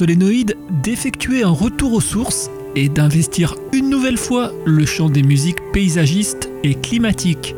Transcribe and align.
D'effectuer 0.00 1.42
un 1.42 1.50
retour 1.50 1.92
aux 1.92 2.00
sources 2.00 2.50
et 2.76 2.88
d'investir 2.88 3.56
une 3.72 3.90
nouvelle 3.90 4.16
fois 4.16 4.52
le 4.64 4.86
champ 4.86 5.10
des 5.10 5.24
musiques 5.24 5.58
paysagistes 5.72 6.48
et 6.62 6.76
climatiques. 6.76 7.56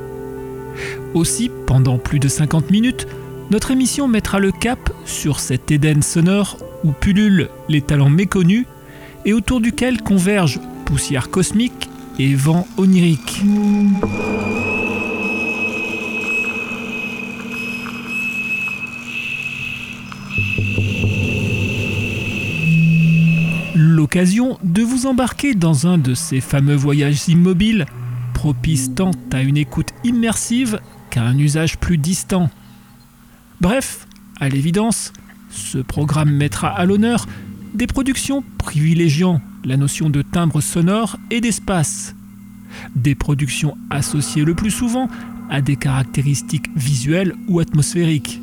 Aussi, 1.12 1.50
pendant 1.66 1.98
plus 1.98 2.19
de 2.19 2.28
50 2.28 2.70
minutes, 2.70 3.06
notre 3.50 3.72
émission 3.72 4.08
mettra 4.08 4.38
le 4.38 4.52
cap 4.52 4.91
sur 5.05 5.38
cet 5.38 5.70
Éden 5.70 6.00
sonore 6.00 6.56
où 6.82 6.92
pullulent 6.92 7.50
les 7.69 7.82
talents 7.82 8.08
méconnus 8.08 8.64
et 9.27 9.34
autour 9.34 9.60
duquel 9.60 10.00
convergent 10.00 10.60
poussière 10.86 11.28
cosmique 11.28 11.91
et 12.19 12.34
vent 12.34 12.66
onirique. 12.78 13.42
De 24.12 24.83
vous 24.83 25.06
embarquer 25.06 25.55
dans 25.55 25.86
un 25.86 25.97
de 25.97 26.14
ces 26.14 26.41
fameux 26.41 26.75
voyages 26.75 27.28
immobiles, 27.28 27.86
propices 28.34 28.92
tant 28.92 29.12
à 29.33 29.41
une 29.41 29.56
écoute 29.56 29.91
immersive 30.03 30.80
qu'à 31.11 31.22
un 31.22 31.39
usage 31.39 31.78
plus 31.78 31.97
distant. 31.97 32.50
Bref, 33.61 34.08
à 34.41 34.48
l'évidence, 34.48 35.12
ce 35.50 35.78
programme 35.78 36.33
mettra 36.33 36.70
à 36.70 36.86
l'honneur 36.86 37.27
des 37.72 37.86
productions 37.86 38.43
privilégiant 38.59 39.41
la 39.65 39.76
notion 39.76 40.10
de 40.10 40.22
timbre 40.22 40.60
sonore 40.60 41.16
et 41.31 41.41
d'espace. 41.41 42.16
Des 42.97 43.15
productions 43.15 43.78
associées 43.91 44.44
le 44.44 44.56
plus 44.56 44.72
souvent 44.72 45.09
à 45.50 45.60
des 45.60 45.77
caractéristiques 45.77 46.69
visuelles 46.75 47.37
ou 47.47 47.60
atmosphériques. 47.60 48.41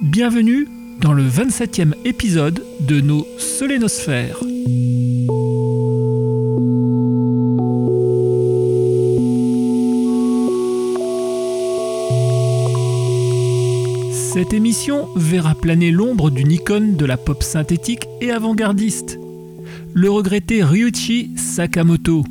Bienvenue 0.00 0.68
dans 1.00 1.12
le 1.12 1.22
27e 1.22 1.94
épisode 2.04 2.64
de 2.80 3.00
nos 3.00 3.26
Solénosphères. 3.38 4.40
Cette 14.12 14.52
émission 14.52 15.08
verra 15.16 15.54
planer 15.54 15.90
l'ombre 15.90 16.30
d'une 16.30 16.52
icône 16.52 16.96
de 16.96 17.04
la 17.04 17.16
pop 17.16 17.42
synthétique 17.42 18.06
et 18.20 18.30
avant-gardiste, 18.30 19.18
le 19.94 20.10
regretté 20.10 20.62
Ryuichi 20.62 21.30
Sakamoto. 21.36 22.24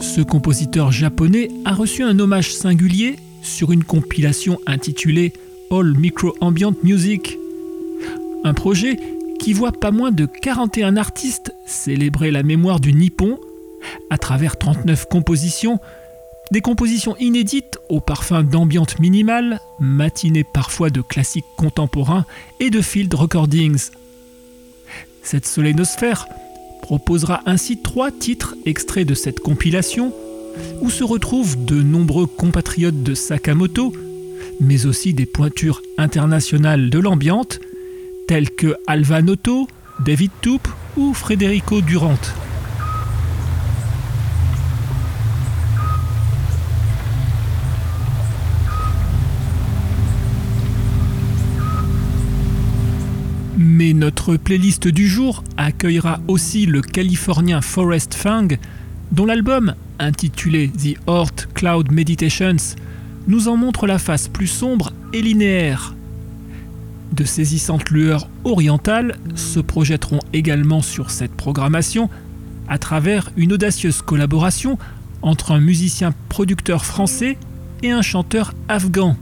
Ce 0.00 0.20
compositeur 0.20 0.92
japonais 0.92 1.48
a 1.64 1.74
reçu 1.74 2.02
un 2.02 2.18
hommage 2.18 2.52
singulier 2.52 3.16
sur 3.42 3.72
une 3.72 3.84
compilation 3.84 4.58
intitulée 4.66 5.32
All 5.70 5.96
Micro 5.96 6.34
Ambient 6.40 6.74
Music. 6.82 7.39
Un 8.42 8.54
projet 8.54 8.98
qui 9.38 9.52
voit 9.52 9.72
pas 9.72 9.90
moins 9.90 10.12
de 10.12 10.26
41 10.26 10.96
artistes 10.96 11.54
célébrer 11.66 12.30
la 12.30 12.42
mémoire 12.42 12.80
du 12.80 12.92
Nippon 12.92 13.38
à 14.10 14.18
travers 14.18 14.58
39 14.58 15.06
compositions, 15.06 15.78
des 16.50 16.60
compositions 16.60 17.16
inédites 17.18 17.78
au 17.88 18.00
parfum 18.00 18.42
d'ambiante 18.42 18.98
minimale, 18.98 19.60
matinées 19.78 20.44
parfois 20.44 20.90
de 20.90 21.00
classiques 21.00 21.44
contemporains 21.56 22.24
et 22.60 22.70
de 22.70 22.80
field 22.80 23.12
recordings. 23.14 23.90
Cette 25.22 25.46
solénosphère 25.46 26.26
proposera 26.82 27.42
ainsi 27.46 27.78
trois 27.78 28.10
titres 28.10 28.56
extraits 28.64 29.06
de 29.06 29.14
cette 29.14 29.40
compilation 29.40 30.12
où 30.80 30.90
se 30.90 31.04
retrouvent 31.04 31.64
de 31.64 31.82
nombreux 31.82 32.26
compatriotes 32.26 33.02
de 33.02 33.14
Sakamoto, 33.14 33.92
mais 34.60 34.86
aussi 34.86 35.14
des 35.14 35.26
pointures 35.26 35.82
internationales 35.98 36.90
de 36.90 36.98
l'ambiante, 36.98 37.60
tels 38.30 38.48
que 38.48 38.76
Alva 38.86 39.22
Noto, 39.22 39.66
David 40.04 40.30
Toup 40.40 40.68
ou 40.96 41.12
Federico 41.14 41.80
Durant. 41.80 42.14
Mais 53.58 53.94
notre 53.94 54.36
playlist 54.36 54.86
du 54.86 55.08
jour 55.08 55.42
accueillera 55.56 56.20
aussi 56.28 56.66
le 56.66 56.82
californien 56.82 57.60
Forrest 57.60 58.14
Fang, 58.14 58.46
dont 59.10 59.26
l'album, 59.26 59.74
intitulé 59.98 60.68
The 60.68 60.96
Hort 61.08 61.52
Cloud 61.52 61.90
Meditations, 61.90 62.76
nous 63.26 63.48
en 63.48 63.56
montre 63.56 63.88
la 63.88 63.98
face 63.98 64.28
plus 64.28 64.46
sombre 64.46 64.92
et 65.12 65.20
linéaire. 65.20 65.96
De 67.12 67.24
saisissantes 67.24 67.90
lueurs 67.90 68.28
orientales 68.44 69.16
se 69.34 69.60
projetteront 69.60 70.20
également 70.32 70.80
sur 70.80 71.10
cette 71.10 71.32
programmation 71.32 72.08
à 72.68 72.78
travers 72.78 73.30
une 73.36 73.52
audacieuse 73.52 74.00
collaboration 74.00 74.78
entre 75.22 75.52
un 75.52 75.60
musicien 75.60 76.14
producteur 76.28 76.84
français 76.84 77.36
et 77.82 77.90
un 77.90 78.02
chanteur 78.02 78.54
afghan. 78.68 79.16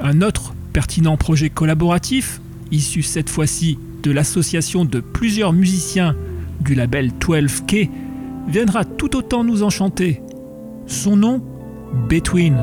Un 0.00 0.22
autre 0.22 0.54
pertinent 0.72 1.16
projet 1.16 1.50
collaboratif, 1.50 2.40
issu 2.70 3.02
cette 3.02 3.28
fois-ci 3.28 3.78
de 4.02 4.10
l'association 4.10 4.84
de 4.84 5.00
plusieurs 5.00 5.52
musiciens 5.52 6.16
du 6.60 6.74
label 6.74 7.12
12K, 7.20 7.90
viendra 8.48 8.84
tout 8.84 9.14
autant 9.16 9.44
nous 9.44 9.62
enchanter. 9.62 10.20
Son 10.86 11.16
nom 11.16 11.42
Between. 12.08 12.56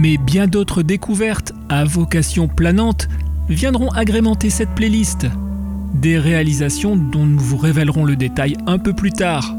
Mais 0.00 0.16
bien 0.16 0.46
d'autres 0.46 0.82
découvertes 0.82 1.52
à 1.68 1.84
vocation 1.84 2.48
planante 2.48 3.06
viendront 3.50 3.90
agrémenter 3.90 4.48
cette 4.48 4.70
playlist. 4.70 5.26
Des 5.92 6.18
réalisations 6.18 6.96
dont 6.96 7.26
nous 7.26 7.38
vous 7.38 7.58
révélerons 7.58 8.06
le 8.06 8.16
détail 8.16 8.56
un 8.66 8.78
peu 8.78 8.94
plus 8.94 9.12
tard. 9.12 9.54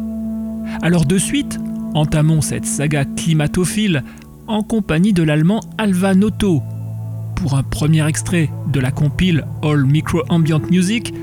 Alors 0.81 1.05
de 1.05 1.19
suite, 1.19 1.59
entamons 1.93 2.41
cette 2.41 2.65
saga 2.65 3.05
climatophile 3.05 4.03
en 4.47 4.63
compagnie 4.63 5.13
de 5.13 5.21
l'allemand 5.21 5.59
Alva 5.77 6.15
Noto 6.15 6.63
pour 7.35 7.53
un 7.53 7.61
premier 7.61 8.07
extrait 8.07 8.49
de 8.73 8.79
la 8.79 8.89
compile 8.89 9.45
All 9.61 9.85
Micro 9.85 10.23
Ambient 10.29 10.61
Music, 10.71 11.13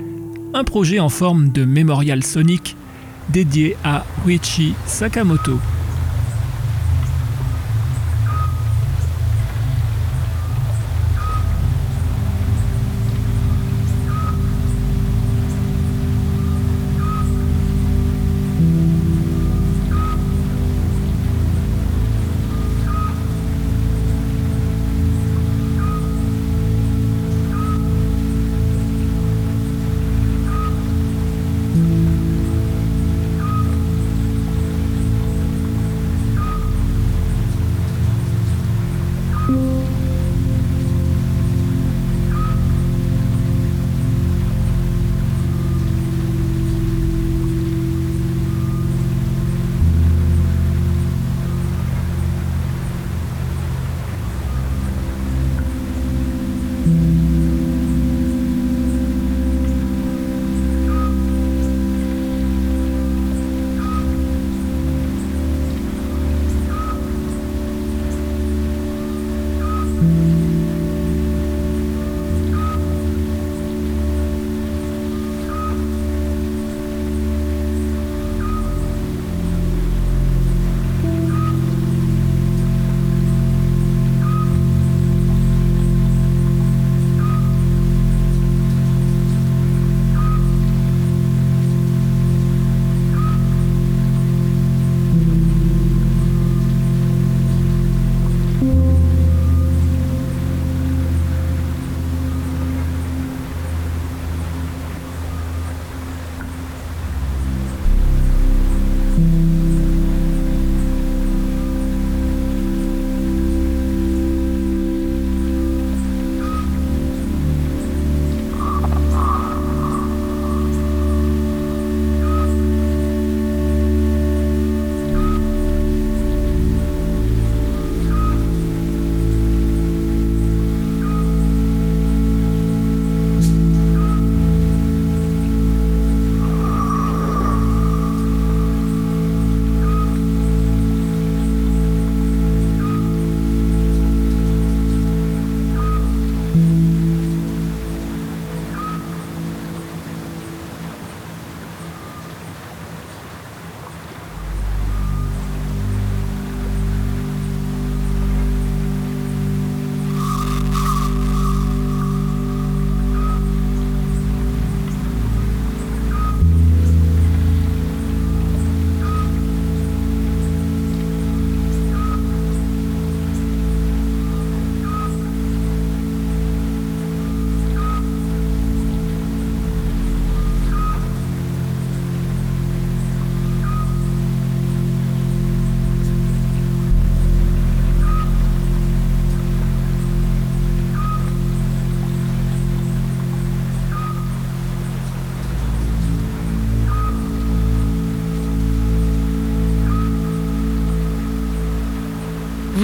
un 0.54 0.62
projet 0.62 1.00
en 1.00 1.08
forme 1.08 1.50
de 1.50 1.64
mémorial 1.64 2.22
sonique 2.22 2.76
dédié 3.30 3.76
à 3.82 4.04
Ruichi 4.24 4.74
Sakamoto. 4.86 5.58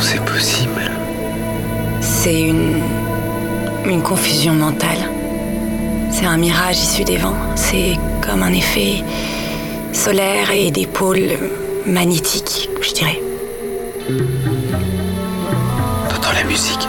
C'est 0.00 0.24
possible? 0.24 0.90
C'est 2.00 2.40
une. 2.40 2.82
une 3.84 4.02
confusion 4.02 4.54
mentale. 4.54 5.10
C'est 6.10 6.26
un 6.26 6.36
mirage 6.36 6.78
issu 6.78 7.04
des 7.04 7.16
vents. 7.16 7.36
C'est 7.56 7.96
comme 8.20 8.42
un 8.42 8.52
effet 8.52 9.02
solaire 9.92 10.50
et 10.50 10.70
des 10.70 10.86
pôles 10.86 11.36
magnétiques, 11.86 12.68
je 12.80 12.92
dirais. 12.92 13.20
T'entends 16.08 16.32
la 16.32 16.44
musique? 16.44 16.88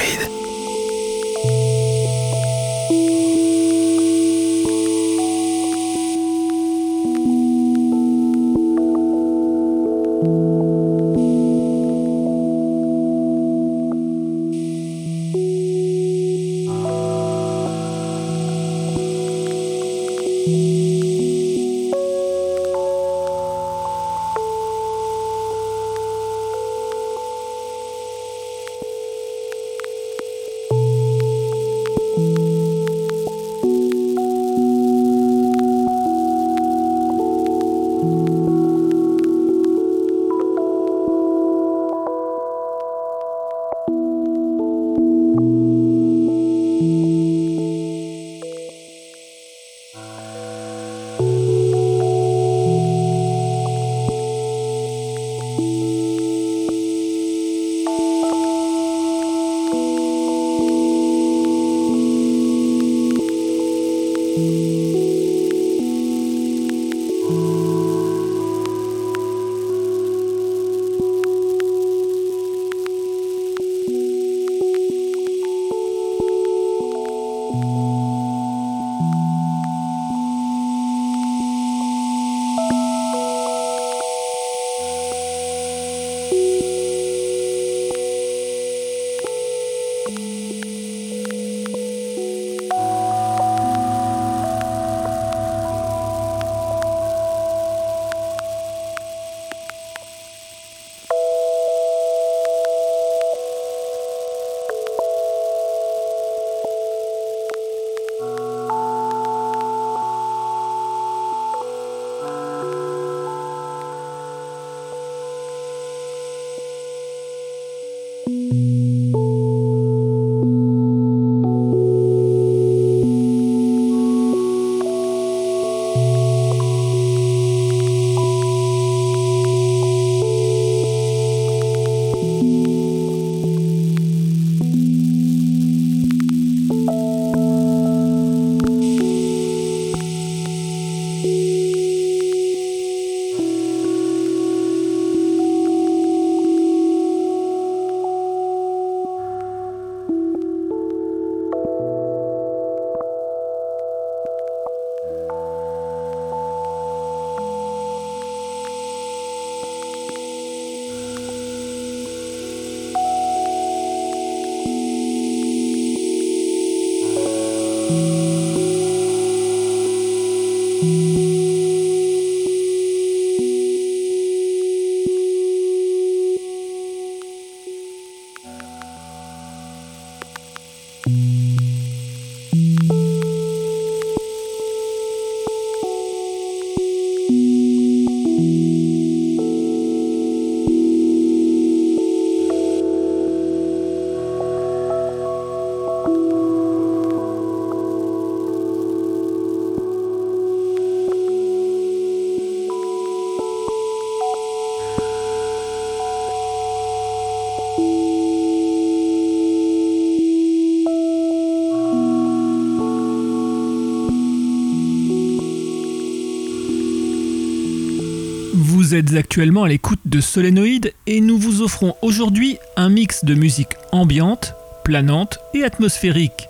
Vous 218.91 218.97
êtes 218.97 219.15
actuellement 219.15 219.63
à 219.63 219.69
l'écoute 219.69 220.01
de 220.03 220.19
Solénoïde 220.19 220.91
et 221.07 221.21
nous 221.21 221.37
vous 221.37 221.61
offrons 221.61 221.95
aujourd'hui 222.01 222.57
un 222.75 222.89
mix 222.89 223.23
de 223.23 223.35
musique 223.35 223.77
ambiante, 223.93 224.53
planante 224.83 225.39
et 225.53 225.63
atmosphérique, 225.63 226.49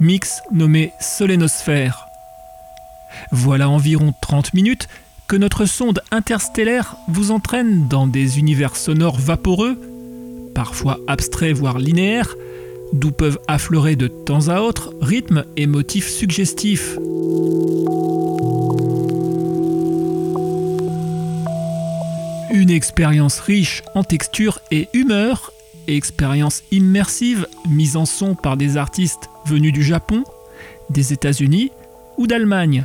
mix 0.00 0.40
nommé 0.50 0.94
Solénosphère. 1.00 2.06
Voilà 3.30 3.68
environ 3.68 4.14
30 4.22 4.54
minutes 4.54 4.88
que 5.28 5.36
notre 5.36 5.66
sonde 5.66 6.00
interstellaire 6.10 6.96
vous 7.08 7.30
entraîne 7.30 7.88
dans 7.88 8.06
des 8.06 8.38
univers 8.38 8.74
sonores 8.74 9.18
vaporeux, 9.18 9.78
parfois 10.54 10.98
abstraits 11.08 11.54
voire 11.54 11.78
linéaires, 11.78 12.34
d'où 12.94 13.10
peuvent 13.10 13.38
affleurer 13.48 13.96
de 13.96 14.08
temps 14.08 14.48
à 14.48 14.62
autre 14.62 14.94
rythmes 15.02 15.44
et 15.58 15.66
motifs 15.66 16.08
suggestifs. 16.08 16.96
Une 22.52 22.68
expérience 22.68 23.40
riche 23.40 23.82
en 23.94 24.04
texture 24.04 24.58
et 24.70 24.90
humeur, 24.92 25.54
expérience 25.86 26.62
immersive 26.70 27.46
mise 27.70 27.96
en 27.96 28.04
son 28.04 28.34
par 28.34 28.58
des 28.58 28.76
artistes 28.76 29.30
venus 29.46 29.72
du 29.72 29.82
Japon, 29.82 30.22
des 30.90 31.14
États-Unis 31.14 31.70
ou 32.18 32.26
d'Allemagne. 32.26 32.84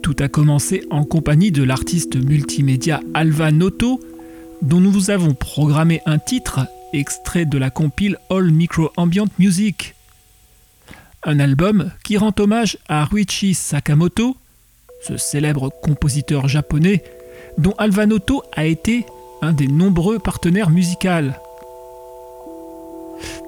Tout 0.00 0.14
a 0.20 0.28
commencé 0.28 0.84
en 0.90 1.02
compagnie 1.02 1.50
de 1.50 1.64
l'artiste 1.64 2.14
multimédia 2.14 3.00
Alva 3.14 3.50
Noto, 3.50 4.00
dont 4.62 4.80
nous 4.80 4.92
vous 4.92 5.10
avons 5.10 5.34
programmé 5.34 6.00
un 6.06 6.18
titre 6.18 6.60
extrait 6.92 7.46
de 7.46 7.58
la 7.58 7.70
compile 7.70 8.16
All 8.30 8.52
Micro 8.52 8.92
Ambient 8.96 9.26
Music. 9.40 9.96
Un 11.24 11.40
album 11.40 11.90
qui 12.04 12.16
rend 12.16 12.32
hommage 12.38 12.78
à 12.86 13.04
Ruichi 13.06 13.54
Sakamoto, 13.54 14.36
ce 15.04 15.16
célèbre 15.16 15.72
compositeur 15.82 16.46
japonais 16.46 17.02
dont 17.58 17.74
Alvanoto 17.78 18.42
a 18.52 18.64
été 18.66 19.06
un 19.42 19.52
des 19.52 19.68
nombreux 19.68 20.18
partenaires 20.18 20.70
musicaux. 20.70 21.32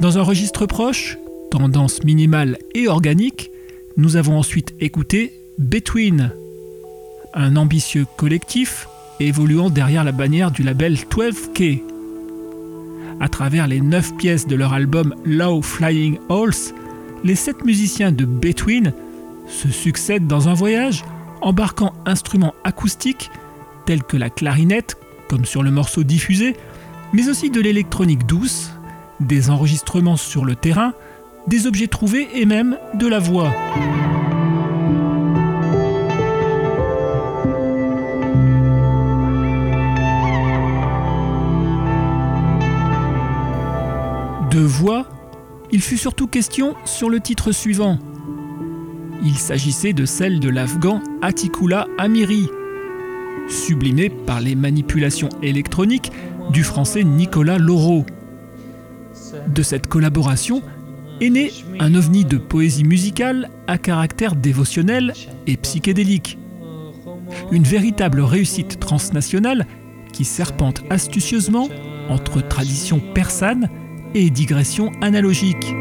Dans 0.00 0.18
un 0.18 0.22
registre 0.22 0.66
proche, 0.66 1.18
tendance 1.50 2.04
minimale 2.04 2.58
et 2.74 2.88
organique, 2.88 3.50
nous 3.96 4.16
avons 4.16 4.38
ensuite 4.38 4.74
écouté 4.80 5.32
Between, 5.58 6.32
un 7.32 7.56
ambitieux 7.56 8.06
collectif 8.16 8.88
évoluant 9.20 9.70
derrière 9.70 10.04
la 10.04 10.12
bannière 10.12 10.50
du 10.50 10.62
label 10.62 10.94
12K. 10.94 11.82
À 13.20 13.28
travers 13.28 13.66
les 13.66 13.80
9 13.80 14.16
pièces 14.16 14.46
de 14.46 14.54
leur 14.54 14.74
album 14.74 15.14
Low 15.24 15.62
Flying 15.62 16.18
Halls, 16.28 16.74
les 17.24 17.34
7 17.34 17.64
musiciens 17.64 18.12
de 18.12 18.26
Between 18.26 18.92
se 19.48 19.68
succèdent 19.68 20.26
dans 20.26 20.48
un 20.48 20.54
voyage 20.54 21.04
embarquant 21.40 21.94
instruments 22.04 22.54
acoustiques 22.64 23.30
tels 23.86 24.02
que 24.02 24.16
la 24.16 24.28
clarinette, 24.28 24.98
comme 25.28 25.44
sur 25.46 25.62
le 25.62 25.70
morceau 25.70 26.02
diffusé, 26.02 26.56
mais 27.12 27.28
aussi 27.28 27.50
de 27.50 27.60
l'électronique 27.60 28.26
douce, 28.26 28.72
des 29.20 29.48
enregistrements 29.48 30.16
sur 30.16 30.44
le 30.44 30.56
terrain, 30.56 30.92
des 31.46 31.66
objets 31.66 31.86
trouvés 31.86 32.28
et 32.34 32.44
même 32.44 32.76
de 32.94 33.06
la 33.06 33.18
voix. 33.18 33.52
De 44.50 44.60
voix, 44.60 45.06
il 45.70 45.80
fut 45.80 45.98
surtout 45.98 46.26
question 46.26 46.74
sur 46.84 47.10
le 47.10 47.20
titre 47.20 47.52
suivant. 47.52 47.98
Il 49.22 49.36
s'agissait 49.36 49.92
de 49.92 50.04
celle 50.06 50.40
de 50.40 50.48
l'Afghan 50.48 51.02
Atikula 51.22 51.86
Amiri, 51.98 52.48
sublimée 53.48 54.10
par 54.10 54.40
les 54.40 54.54
manipulations 54.54 55.28
électroniques 55.42 56.12
du 56.50 56.62
français 56.62 57.04
Nicolas 57.04 57.58
Laureau. 57.58 58.04
De 59.48 59.62
cette 59.62 59.86
collaboration 59.86 60.62
est 61.20 61.30
né 61.30 61.52
un 61.80 61.94
ovni 61.94 62.24
de 62.24 62.36
poésie 62.36 62.84
musicale 62.84 63.50
à 63.66 63.78
caractère 63.78 64.36
dévotionnel 64.36 65.12
et 65.46 65.56
psychédélique. 65.56 66.38
Une 67.50 67.64
véritable 67.64 68.20
réussite 68.20 68.78
transnationale 68.78 69.66
qui 70.12 70.24
serpente 70.24 70.82
astucieusement 70.90 71.68
entre 72.08 72.40
tradition 72.46 73.00
persane 73.14 73.68
et 74.14 74.30
digression 74.30 74.92
analogique. 75.00 75.74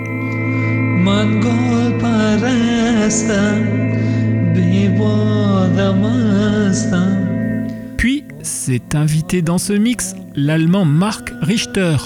Puis 7.98 8.24
s'est 8.42 8.96
invité 8.96 9.42
dans 9.42 9.58
ce 9.58 9.74
mix 9.74 10.16
l'allemand 10.36 10.86
Mark 10.86 11.32
Richter, 11.42 11.98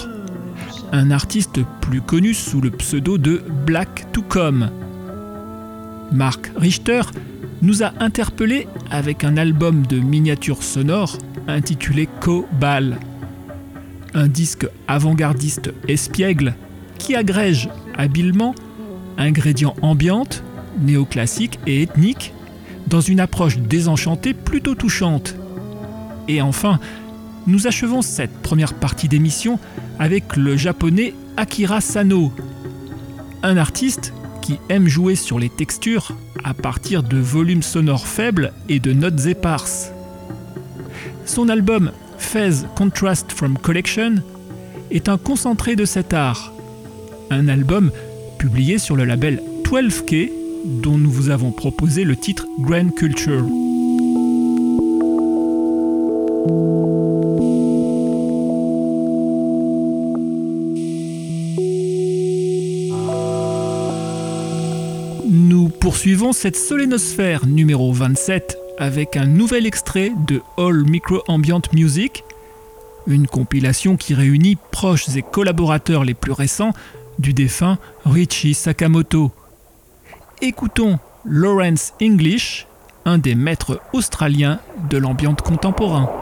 un 0.92 1.10
artiste 1.10 1.60
plus 1.80 2.00
connu 2.00 2.34
sous 2.34 2.60
le 2.60 2.70
pseudo 2.70 3.18
de 3.18 3.42
Black 3.66 4.10
to 4.12 4.22
Come. 4.22 4.70
Mark 6.12 6.50
Richter 6.56 7.02
nous 7.62 7.82
a 7.82 7.92
interpellés 8.00 8.66
avec 8.90 9.24
un 9.24 9.36
album 9.36 9.86
de 9.86 9.98
miniatures 9.98 10.62
sonores 10.62 11.18
intitulé 11.48 12.08
Co-Ball. 12.20 12.98
Un 14.14 14.28
disque 14.28 14.66
avant-gardiste 14.88 15.72
espiègle 15.88 16.54
qui 16.98 17.14
agrège 17.14 17.68
habilement 17.96 18.54
ingrédients 19.18 19.76
ambiantes, 19.82 20.42
néoclassiques 20.80 21.58
et 21.66 21.82
ethniques 21.82 22.32
dans 22.86 23.00
une 23.00 23.20
approche 23.20 23.58
désenchantée 23.58 24.34
plutôt 24.34 24.74
touchante. 24.74 25.36
Et 26.30 26.40
enfin, 26.42 26.78
nous 27.48 27.66
achevons 27.66 28.02
cette 28.02 28.40
première 28.40 28.74
partie 28.74 29.08
d'émission 29.08 29.58
avec 29.98 30.36
le 30.36 30.56
japonais 30.56 31.12
Akira 31.36 31.80
Sano, 31.80 32.32
un 33.42 33.56
artiste 33.56 34.12
qui 34.40 34.60
aime 34.68 34.86
jouer 34.86 35.16
sur 35.16 35.40
les 35.40 35.48
textures 35.48 36.12
à 36.44 36.54
partir 36.54 37.02
de 37.02 37.18
volumes 37.18 37.64
sonores 37.64 38.06
faibles 38.06 38.52
et 38.68 38.78
de 38.78 38.92
notes 38.92 39.26
éparses. 39.26 39.90
Son 41.26 41.48
album 41.48 41.90
Phase 42.16 42.68
Contrast 42.76 43.32
from 43.32 43.58
Collection 43.58 44.14
est 44.92 45.08
un 45.08 45.18
concentré 45.18 45.74
de 45.74 45.84
cet 45.84 46.14
art, 46.14 46.52
un 47.30 47.48
album 47.48 47.90
publié 48.38 48.78
sur 48.78 48.94
le 48.94 49.04
label 49.04 49.42
12K 49.64 50.30
dont 50.64 50.96
nous 50.96 51.10
vous 51.10 51.30
avons 51.30 51.50
proposé 51.50 52.04
le 52.04 52.14
titre 52.14 52.46
Grand 52.60 52.94
Culture. 52.94 53.44
Nous 65.28 65.68
poursuivons 65.68 66.32
cette 66.32 66.56
solénosphère 66.56 67.46
numéro 67.46 67.92
27 67.92 68.56
avec 68.78 69.18
un 69.18 69.26
nouvel 69.26 69.66
extrait 69.66 70.12
de 70.26 70.40
All 70.56 70.84
Micro 70.88 71.22
Ambient 71.28 71.60
Music, 71.74 72.24
une 73.06 73.26
compilation 73.26 73.98
qui 73.98 74.14
réunit 74.14 74.56
proches 74.70 75.14
et 75.14 75.22
collaborateurs 75.22 76.04
les 76.04 76.14
plus 76.14 76.32
récents 76.32 76.72
du 77.18 77.34
défunt 77.34 77.76
Richie 78.06 78.54
Sakamoto. 78.54 79.30
Écoutons 80.40 80.98
Lawrence 81.26 81.92
English, 82.00 82.66
un 83.04 83.18
des 83.18 83.34
maîtres 83.34 83.80
australiens 83.92 84.60
de 84.88 84.96
l'ambiante 84.96 85.42
contemporain. 85.42 86.19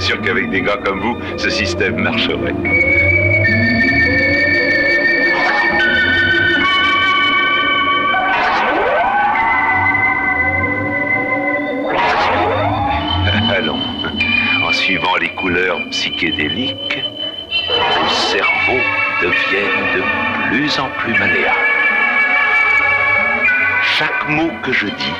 J'étais 0.00 0.14
sûr 0.14 0.22
qu'avec 0.22 0.48
des 0.50 0.62
gars 0.62 0.78
comme 0.84 1.00
vous, 1.00 1.16
ce 1.36 1.50
système 1.50 1.96
marcherait. 1.96 2.54
Allons, 13.54 13.80
en 14.64 14.72
suivant 14.72 15.16
les 15.20 15.28
couleurs 15.30 15.80
psychédéliques, 15.90 17.02
vos 17.68 18.08
cerveaux 18.08 18.84
deviennent 19.20 19.96
de 19.96 20.02
plus 20.48 20.78
en 20.78 20.88
plus 20.98 21.12
malléables. 21.18 21.58
Chaque 23.82 24.28
mot 24.28 24.50
que 24.62 24.72
je 24.72 24.86
dis 24.86 25.14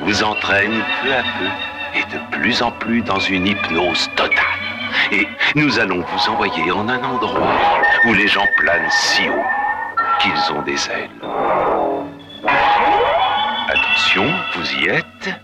vous 0.00 0.22
entraîne 0.22 0.82
peu 1.02 1.12
à 1.12 1.22
peu 1.22 1.73
et 1.94 2.02
de 2.12 2.36
plus 2.36 2.62
en 2.62 2.70
plus 2.72 3.02
dans 3.02 3.20
une 3.20 3.46
hypnose 3.46 4.08
totale. 4.16 4.64
Et 5.12 5.26
nous 5.54 5.78
allons 5.78 6.02
vous 6.02 6.30
envoyer 6.30 6.70
en 6.70 6.88
un 6.88 7.02
endroit 7.02 7.58
où 8.06 8.14
les 8.14 8.28
gens 8.28 8.46
planent 8.58 8.90
si 8.90 9.28
haut 9.28 9.44
qu'ils 10.20 10.52
ont 10.52 10.62
des 10.62 10.88
ailes. 10.90 11.10
Attention, 13.68 14.26
vous 14.54 14.74
y 14.80 14.88
êtes. 14.88 15.43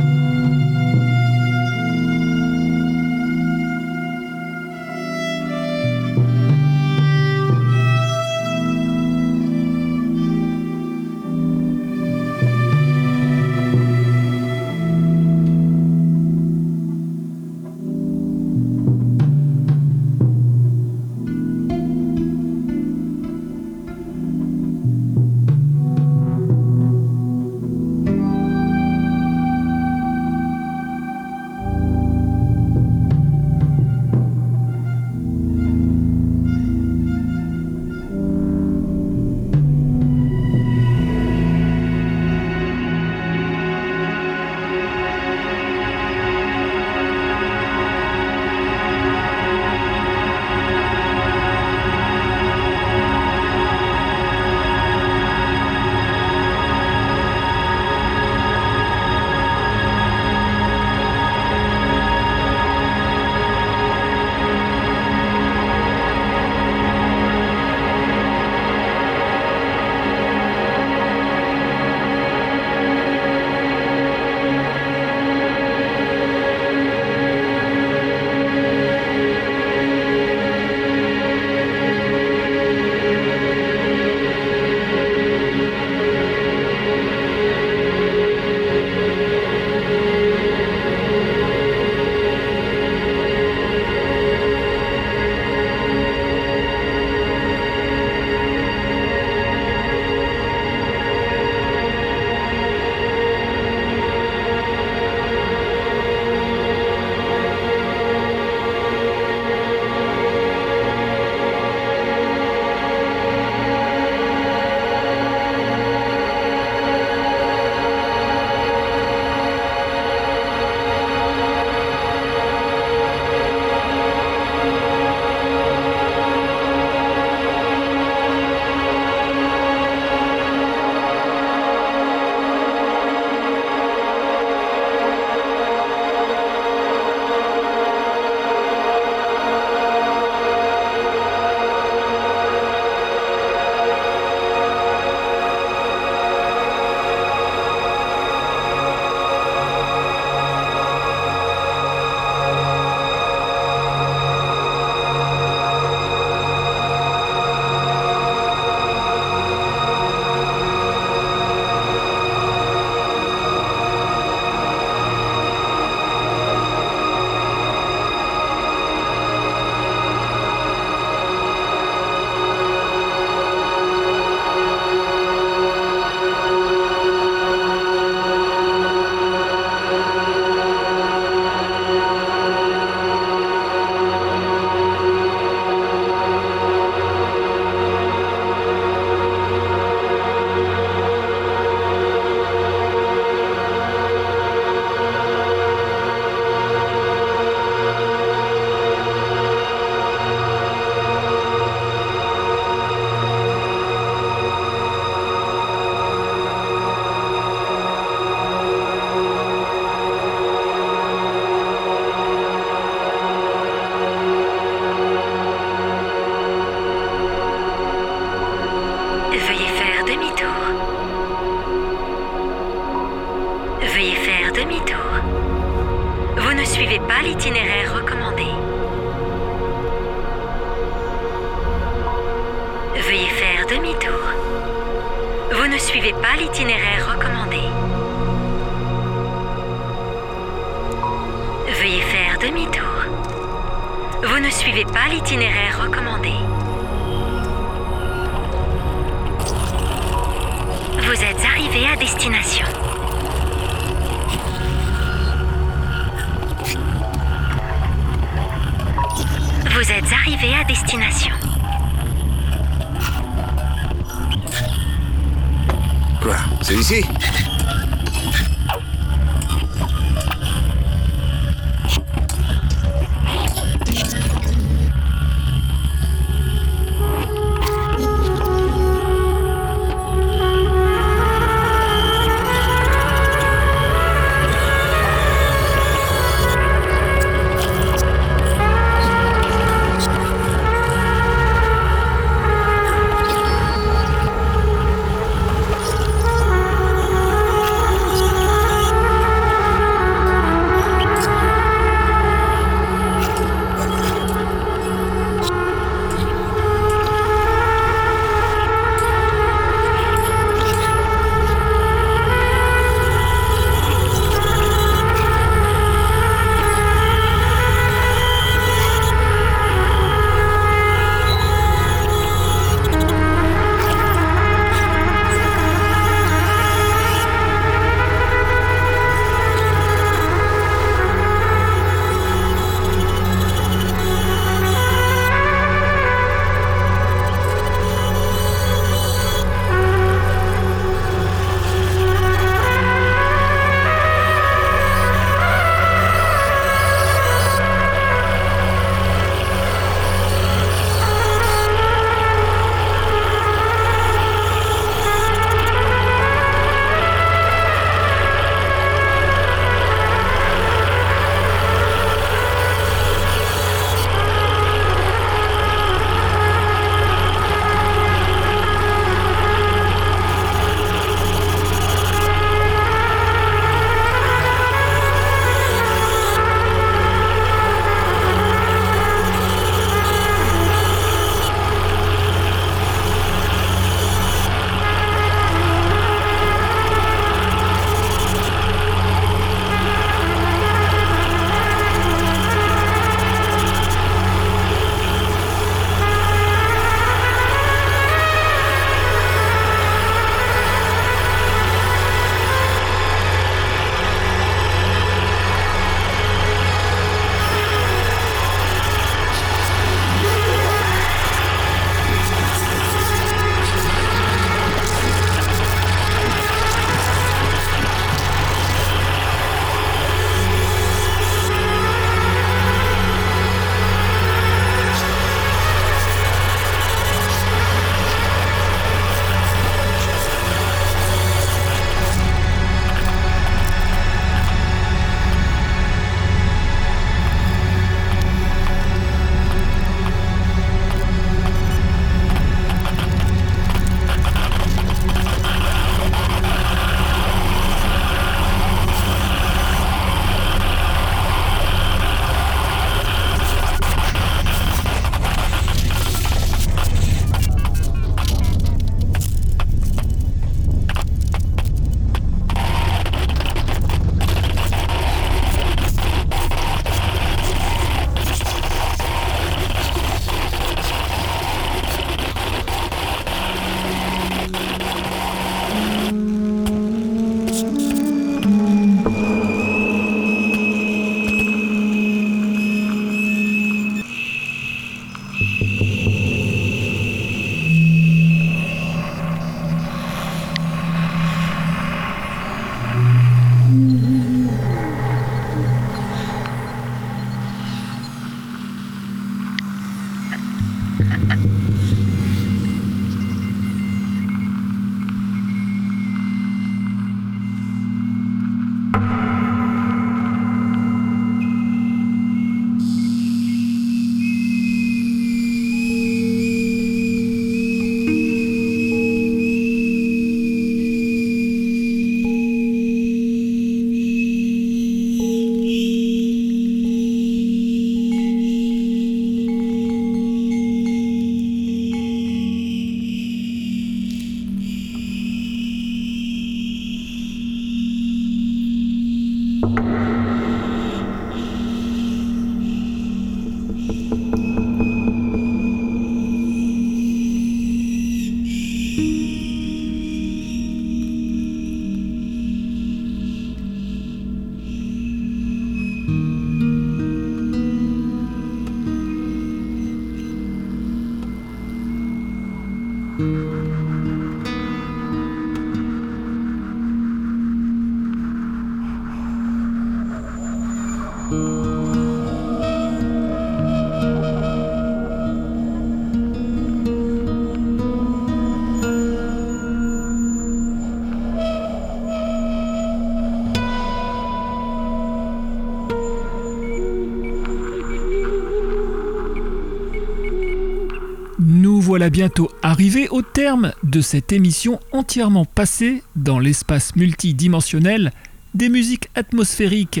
Bientôt 592.10 592.50
arrivé 592.62 593.08
au 593.08 593.22
terme 593.22 593.72
de 593.82 594.00
cette 594.00 594.32
émission 594.32 594.80
entièrement 594.92 595.44
passée 595.44 596.02
dans 596.14 596.38
l'espace 596.38 596.94
multidimensionnel 596.96 598.12
des 598.54 598.68
musiques 598.68 599.08
atmosphériques. 599.14 600.00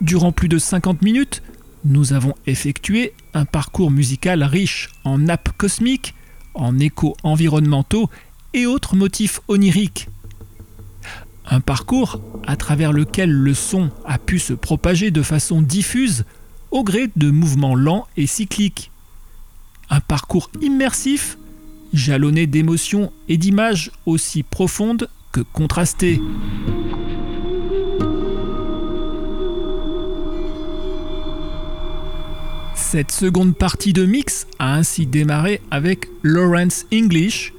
Durant 0.00 0.32
plus 0.32 0.48
de 0.48 0.58
50 0.58 1.02
minutes, 1.02 1.42
nous 1.84 2.12
avons 2.12 2.34
effectué 2.46 3.14
un 3.34 3.44
parcours 3.44 3.90
musical 3.90 4.42
riche 4.42 4.90
en 5.04 5.18
nappes 5.18 5.50
cosmiques, 5.56 6.14
en 6.54 6.78
échos 6.78 7.16
environnementaux 7.22 8.08
et 8.54 8.66
autres 8.66 8.94
motifs 8.94 9.40
oniriques. 9.48 10.08
Un 11.46 11.60
parcours 11.60 12.20
à 12.46 12.56
travers 12.56 12.92
lequel 12.92 13.30
le 13.30 13.54
son 13.54 13.90
a 14.04 14.18
pu 14.18 14.38
se 14.38 14.52
propager 14.52 15.10
de 15.10 15.22
façon 15.22 15.60
diffuse 15.60 16.24
au 16.70 16.84
gré 16.84 17.10
de 17.16 17.30
mouvements 17.30 17.74
lents 17.74 18.06
et 18.16 18.26
cycliques. 18.26 18.91
Un 19.92 20.00
parcours 20.00 20.50
immersif, 20.62 21.36
jalonné 21.92 22.46
d'émotions 22.46 23.12
et 23.28 23.36
d'images 23.36 23.90
aussi 24.06 24.42
profondes 24.42 25.10
que 25.32 25.42
contrastées. 25.42 26.18
Cette 32.74 33.12
seconde 33.12 33.54
partie 33.54 33.92
de 33.92 34.06
mix 34.06 34.46
a 34.58 34.76
ainsi 34.76 35.04
démarré 35.04 35.60
avec 35.70 36.08
Lawrence 36.22 36.86
English, 36.90 37.52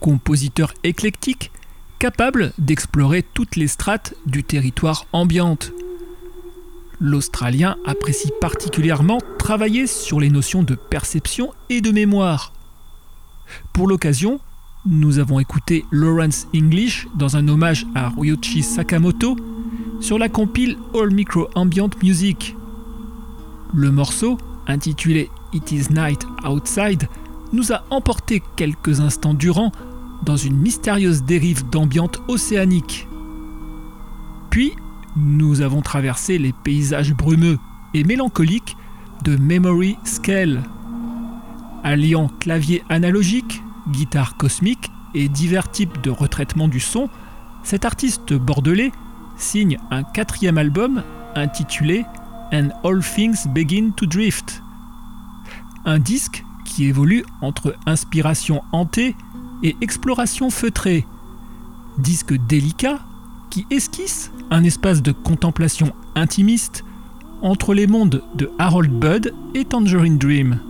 compositeur 0.00 0.74
éclectique 0.82 1.52
capable 2.00 2.52
d'explorer 2.58 3.22
toutes 3.22 3.54
les 3.54 3.68
strates 3.68 4.14
du 4.26 4.42
territoire 4.42 5.06
ambiante 5.12 5.70
l'Australien 7.00 7.76
apprécie 7.86 8.30
particulièrement 8.40 9.18
travailler 9.38 9.86
sur 9.86 10.20
les 10.20 10.30
notions 10.30 10.62
de 10.62 10.74
perception 10.74 11.52
et 11.70 11.80
de 11.80 11.90
mémoire. 11.90 12.52
Pour 13.72 13.88
l'occasion, 13.88 14.40
nous 14.86 15.18
avons 15.18 15.40
écouté 15.40 15.84
Lawrence 15.90 16.46
English 16.54 17.06
dans 17.16 17.36
un 17.36 17.48
hommage 17.48 17.86
à 17.94 18.10
Ryuichi 18.10 18.62
Sakamoto 18.62 19.36
sur 20.00 20.18
la 20.18 20.28
compile 20.28 20.76
All 20.94 21.12
Micro 21.12 21.48
Ambient 21.54 21.90
Music. 22.02 22.56
Le 23.74 23.90
morceau, 23.90 24.38
intitulé 24.66 25.30
It 25.52 25.72
Is 25.72 25.92
Night 25.92 26.26
Outside, 26.48 27.08
nous 27.52 27.72
a 27.72 27.82
emporté 27.90 28.42
quelques 28.56 29.00
instants 29.00 29.34
durant 29.34 29.72
dans 30.24 30.36
une 30.36 30.56
mystérieuse 30.56 31.22
dérive 31.22 31.68
d'ambiante 31.70 32.20
océanique. 32.28 33.08
Puis, 34.50 34.72
nous 35.18 35.60
avons 35.60 35.82
traversé 35.82 36.38
les 36.38 36.52
paysages 36.52 37.12
brumeux 37.12 37.58
et 37.94 38.04
mélancoliques 38.04 38.76
de 39.24 39.36
Memory 39.36 39.96
Scale. 40.04 40.62
Alliant 41.82 42.28
clavier 42.40 42.82
analogique, 42.88 43.62
guitare 43.90 44.36
cosmique 44.36 44.90
et 45.14 45.28
divers 45.28 45.70
types 45.70 46.00
de 46.02 46.10
retraitement 46.10 46.68
du 46.68 46.80
son, 46.80 47.08
cet 47.64 47.84
artiste 47.84 48.32
bordelais 48.34 48.92
signe 49.36 49.78
un 49.90 50.02
quatrième 50.02 50.58
album 50.58 51.02
intitulé 51.34 52.04
And 52.52 52.68
All 52.84 53.02
Things 53.02 53.48
Begin 53.48 53.90
to 53.96 54.06
Drift. 54.06 54.62
Un 55.84 55.98
disque 55.98 56.44
qui 56.64 56.84
évolue 56.84 57.24
entre 57.40 57.74
inspiration 57.86 58.62
hantée 58.72 59.16
et 59.62 59.76
exploration 59.80 60.50
feutrée. 60.50 61.06
Disque 61.98 62.34
délicat 62.46 63.00
qui 63.58 63.74
esquisse 63.74 64.30
un 64.52 64.62
espace 64.62 65.02
de 65.02 65.10
contemplation 65.10 65.92
intimiste 66.14 66.84
entre 67.42 67.74
les 67.74 67.88
mondes 67.88 68.22
de 68.36 68.52
Harold 68.60 68.92
Budd 68.92 69.32
et 69.54 69.64
Tangerine 69.64 70.16
Dream. 70.16 70.60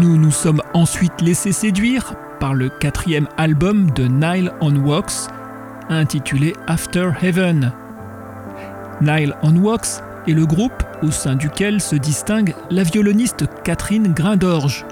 Nous 0.00 0.16
nous 0.16 0.32
sommes 0.32 0.62
ensuite 0.74 1.20
laissés 1.20 1.52
séduire 1.52 2.14
par 2.40 2.54
le 2.54 2.70
quatrième 2.70 3.28
album 3.36 3.88
de 3.92 4.08
Nile 4.08 4.52
on 4.60 4.74
Wax, 4.74 5.28
intitulé 5.88 6.54
After 6.66 7.12
Heaven. 7.22 7.72
Nile 9.00 9.36
on 9.42 9.54
Wax 9.54 10.02
est 10.28 10.34
le 10.34 10.46
groupe 10.46 10.84
au 11.02 11.10
sein 11.10 11.36
duquel 11.36 11.80
se 11.80 11.96
distingue 11.96 12.54
la 12.70 12.82
violoniste 12.82 13.46
Catherine 13.64 14.12
Grindorge. 14.12 14.84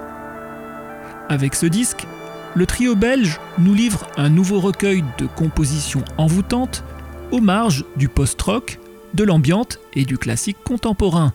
Avec 1.29 1.53
ce 1.53 1.67
disque, 1.67 2.07
le 2.55 2.65
trio 2.65 2.95
belge 2.95 3.39
nous 3.59 3.75
livre 3.75 4.07
un 4.17 4.29
nouveau 4.29 4.59
recueil 4.59 5.03
de 5.19 5.27
compositions 5.27 6.03
envoûtantes 6.17 6.83
aux 7.31 7.39
marges 7.39 7.85
du 7.97 8.09
post-rock, 8.09 8.79
de 9.13 9.23
l'ambiante 9.23 9.79
et 9.93 10.05
du 10.05 10.17
classique 10.17 10.57
contemporain. 10.63 11.33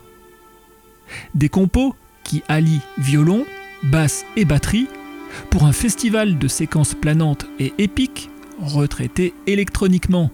Des 1.34 1.48
compos 1.48 1.94
qui 2.24 2.42
allient 2.48 2.82
violon, 2.98 3.44
basse 3.84 4.24
et 4.36 4.44
batterie 4.44 4.88
pour 5.48 5.64
un 5.64 5.72
festival 5.72 6.38
de 6.38 6.48
séquences 6.48 6.94
planantes 6.94 7.46
et 7.60 7.72
épiques 7.78 8.30
retraitées 8.60 9.32
électroniquement. 9.46 10.30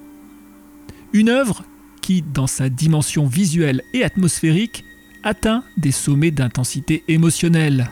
Une 1.13 1.29
œuvre 1.29 1.65
dans 2.33 2.47
sa 2.47 2.69
dimension 2.69 3.27
visuelle 3.27 3.83
et 3.93 4.03
atmosphérique, 4.03 4.85
atteint 5.23 5.63
des 5.77 5.93
sommets 5.93 6.31
d'intensité 6.31 7.05
émotionnelle. 7.09 7.91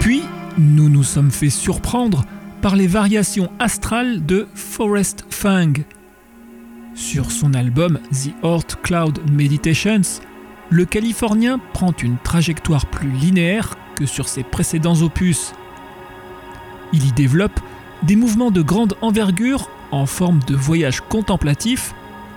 Puis, 0.00 0.22
nous 0.58 0.88
nous 0.88 1.02
sommes 1.02 1.30
fait 1.30 1.50
surprendre 1.50 2.24
par 2.60 2.76
les 2.76 2.86
variations 2.86 3.50
astrales 3.58 4.24
de 4.26 4.46
Forest 4.54 5.24
Fang. 5.30 5.72
Sur 6.94 7.30
son 7.30 7.54
album 7.54 7.98
The 8.10 8.32
Earth 8.44 8.76
Cloud 8.82 9.20
Meditations, 9.30 10.20
le 10.70 10.84
Californien 10.84 11.60
prend 11.72 11.92
une 12.02 12.16
trajectoire 12.18 12.86
plus 12.86 13.10
linéaire 13.10 13.76
que 13.96 14.06
sur 14.06 14.28
ses 14.28 14.44
précédents 14.44 15.02
opus. 15.02 15.52
Il 16.92 17.04
y 17.06 17.12
développe 17.12 17.58
des 18.04 18.14
mouvements 18.14 18.52
de 18.52 18.62
grande 18.62 18.94
envergure 19.00 19.68
en 19.90 20.06
forme 20.06 20.40
de 20.46 20.54
voyage 20.54 21.00
contemplatif 21.00 21.94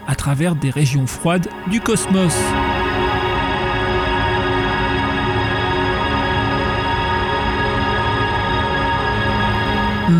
à 0.07 0.15
travers 0.15 0.55
des 0.55 0.71
régions 0.71 1.05
froides 1.05 1.47
du 1.67 1.81
cosmos. 1.81 2.35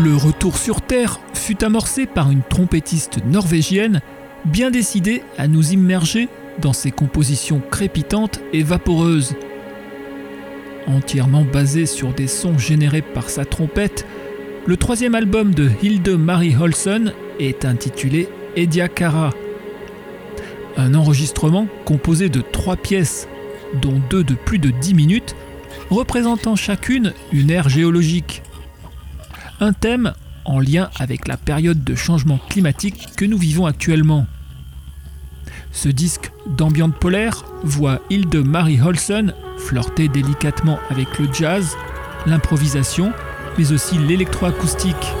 Le 0.04 0.14
retour 0.14 0.56
sur 0.56 0.80
Terre 0.80 1.18
fut 1.34 1.64
amorcé 1.64 2.06
par 2.06 2.30
une 2.30 2.42
trompettiste 2.42 3.24
norvégienne 3.24 4.00
bien 4.44 4.70
décidée 4.70 5.22
à 5.36 5.48
nous 5.48 5.72
immerger 5.72 6.28
dans 6.60 6.72
ses 6.72 6.92
compositions 6.92 7.60
crépitantes 7.70 8.40
et 8.52 8.62
vaporeuses 8.62 9.34
entièrement 10.90 11.44
basé 11.44 11.86
sur 11.86 12.12
des 12.12 12.26
sons 12.26 12.58
générés 12.58 13.02
par 13.02 13.30
sa 13.30 13.44
trompette, 13.44 14.06
le 14.66 14.76
troisième 14.76 15.14
album 15.14 15.54
de 15.54 15.70
Hilde 15.82 16.10
Marie 16.10 16.54
Holson 16.54 17.12
est 17.38 17.64
intitulé 17.64 18.28
Ediakara. 18.56 19.30
Un 20.76 20.94
enregistrement 20.94 21.66
composé 21.84 22.28
de 22.28 22.40
trois 22.40 22.76
pièces, 22.76 23.28
dont 23.80 24.00
deux 24.10 24.24
de 24.24 24.34
plus 24.34 24.58
de 24.58 24.70
10 24.70 24.94
minutes, 24.94 25.34
représentant 25.90 26.56
chacune 26.56 27.12
une 27.32 27.50
ère 27.50 27.68
géologique. 27.68 28.42
Un 29.60 29.72
thème 29.72 30.12
en 30.44 30.60
lien 30.60 30.90
avec 30.98 31.28
la 31.28 31.36
période 31.36 31.84
de 31.84 31.94
changement 31.94 32.38
climatique 32.48 33.08
que 33.16 33.24
nous 33.24 33.38
vivons 33.38 33.66
actuellement. 33.66 34.26
Ce 35.72 35.88
disque 35.88 36.32
d'ambiance 36.46 36.92
polaire 36.98 37.44
voit 37.62 38.00
Hilde 38.10 38.44
Marie 38.44 38.80
Holson 38.80 39.32
flirter 39.58 40.08
délicatement 40.08 40.78
avec 40.90 41.18
le 41.18 41.28
jazz, 41.32 41.76
l'improvisation, 42.26 43.12
mais 43.58 43.72
aussi 43.72 43.98
l'électroacoustique. 43.98 45.14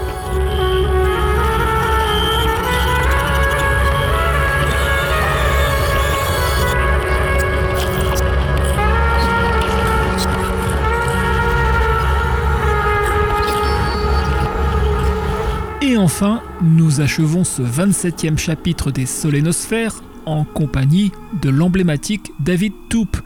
Enfin, 16.00 16.42
nous 16.60 17.00
achevons 17.00 17.44
ce 17.44 17.62
27e 17.62 18.36
chapitre 18.36 18.90
des 18.90 19.06
Solénosphères 19.06 20.02
en 20.26 20.44
compagnie 20.44 21.12
de 21.40 21.50
l'emblématique 21.50 22.32
David 22.40 22.72
Toop, 22.88 23.16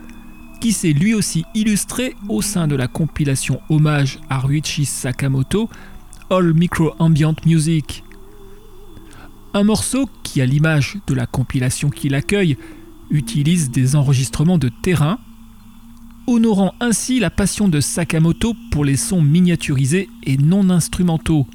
qui 0.61 0.71
s'est 0.71 0.93
lui 0.93 1.13
aussi 1.13 1.45
illustré 1.53 2.15
au 2.29 2.41
sein 2.41 2.67
de 2.67 2.75
la 2.75 2.87
compilation 2.87 3.61
hommage 3.69 4.19
à 4.29 4.39
Ruichi 4.39 4.85
Sakamoto, 4.85 5.69
All 6.29 6.53
Micro 6.53 6.93
Ambient 6.99 7.35
Music. 7.45 8.03
Un 9.53 9.63
morceau 9.63 10.09
qui, 10.23 10.41
à 10.41 10.45
l'image 10.45 10.97
de 11.07 11.13
la 11.13 11.27
compilation 11.27 11.89
qui 11.89 12.09
l'accueille, 12.09 12.57
utilise 13.09 13.69
des 13.69 13.95
enregistrements 13.95 14.57
de 14.57 14.69
terrain, 14.69 15.19
honorant 16.27 16.73
ainsi 16.79 17.19
la 17.19 17.29
passion 17.29 17.67
de 17.67 17.79
Sakamoto 17.79 18.55
pour 18.71 18.85
les 18.85 18.97
sons 18.97 19.21
miniaturisés 19.21 20.09
et 20.23 20.37
non 20.37 20.69
instrumentaux. 20.69 21.47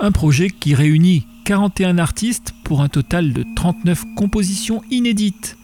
Un 0.00 0.12
projet 0.12 0.48
qui 0.48 0.74
réunit 0.74 1.26
41 1.46 1.98
artistes 1.98 2.54
pour 2.64 2.80
un 2.80 2.88
total 2.88 3.32
de 3.32 3.44
39 3.54 4.04
compositions 4.16 4.82
inédites. 4.90 5.56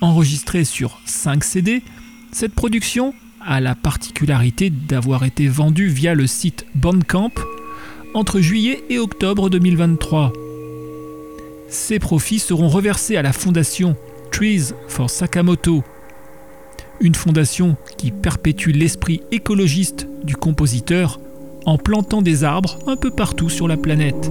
Enregistrée 0.00 0.64
sur 0.64 0.98
5 1.04 1.44
CD, 1.44 1.84
cette 2.32 2.52
production 2.52 3.14
a 3.40 3.60
la 3.60 3.76
particularité 3.76 4.70
d'avoir 4.70 5.22
été 5.22 5.46
vendue 5.46 5.86
via 5.86 6.16
le 6.16 6.26
site 6.26 6.66
Bandcamp 6.74 7.30
entre 8.12 8.40
juillet 8.40 8.82
et 8.90 8.98
octobre 8.98 9.50
2023. 9.50 10.32
Ces 11.68 12.00
profits 12.00 12.40
seront 12.40 12.68
reversés 12.68 13.16
à 13.16 13.22
la 13.22 13.32
fondation 13.32 13.94
Trees 14.32 14.72
for 14.88 15.10
Sakamoto, 15.10 15.84
une 16.98 17.14
fondation 17.14 17.76
qui 17.96 18.10
perpétue 18.10 18.70
l'esprit 18.70 19.20
écologiste 19.30 20.08
du 20.24 20.34
compositeur 20.34 21.20
en 21.66 21.78
plantant 21.78 22.22
des 22.22 22.44
arbres 22.44 22.78
un 22.86 22.96
peu 22.96 23.10
partout 23.10 23.48
sur 23.48 23.68
la 23.68 23.76
planète. 23.76 24.30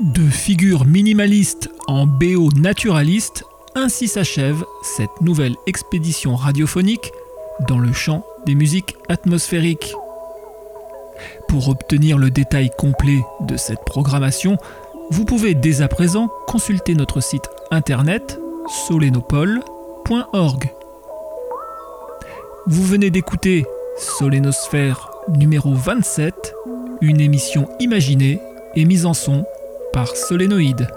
De 0.00 0.30
figures 0.30 0.84
minimalistes 0.84 1.70
en 1.86 2.06
BO 2.06 2.50
naturaliste, 2.56 3.44
ainsi 3.74 4.08
s'achève 4.08 4.64
cette 4.82 5.20
nouvelle 5.20 5.54
expédition 5.66 6.34
radiophonique 6.34 7.12
dans 7.68 7.78
le 7.78 7.92
champ 7.92 8.24
des 8.46 8.54
musiques 8.54 8.96
atmosphériques. 9.08 9.94
Pour 11.48 11.68
obtenir 11.68 12.18
le 12.18 12.30
détail 12.30 12.70
complet 12.76 13.20
de 13.40 13.56
cette 13.56 13.84
programmation, 13.84 14.58
vous 15.10 15.24
pouvez 15.24 15.54
dès 15.54 15.82
à 15.82 15.88
présent 15.88 16.28
consulter 16.46 16.94
notre 16.94 17.20
site 17.20 17.48
internet 17.70 18.40
solénopole.org. 18.88 20.72
Vous 22.66 22.82
venez 22.82 23.10
d'écouter 23.10 23.64
Solénosphère 23.96 25.10
numéro 25.28 25.72
27, 25.74 26.54
une 27.00 27.20
émission 27.20 27.68
imaginée 27.80 28.40
et 28.74 28.84
mise 28.84 29.06
en 29.06 29.14
son 29.14 29.44
par 29.92 30.08
Solénoïde. 30.08 30.88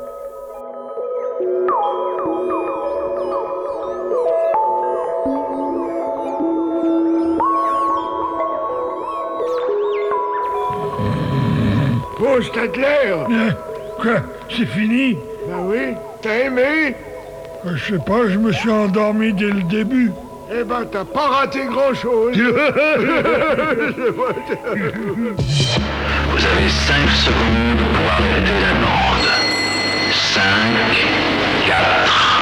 Oh, 12.21 12.41
Stadler 12.41 13.15
Quoi? 14.01 14.21
C'est 14.49 14.65
fini? 14.65 15.17
Ben 15.47 15.65
oui, 15.67 15.95
T'as 16.21 16.35
aimé 16.45 16.95
euh, 17.65 17.75
Je 17.75 17.93
sais 17.93 17.99
pas, 17.99 18.27
je 18.27 18.37
me 18.37 18.51
suis 18.51 18.69
endormi 18.69 19.31
dès 19.33 19.51
le 19.51 19.63
début. 19.63 20.11
Eh 20.51 20.63
ben, 20.63 20.85
t'as 20.91 21.05
pas 21.05 21.27
raté 21.27 21.65
grand-chose. 21.65 22.35
Vous 22.37 22.41
avez 26.45 26.69
5 26.69 27.09
secondes 27.09 27.83
pour 27.93 28.11
arrêter 28.11 28.59
la 28.61 28.73
bande. 28.73 29.29
5, 30.11 30.41
4... 31.67 32.38